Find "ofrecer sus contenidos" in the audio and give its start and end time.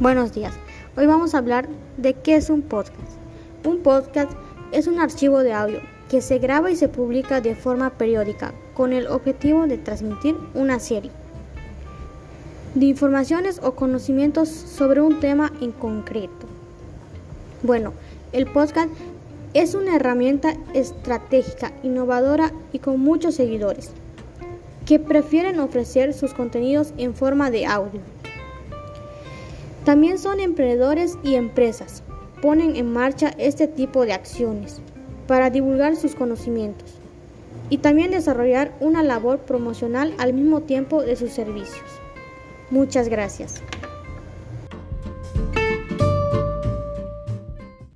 25.58-26.94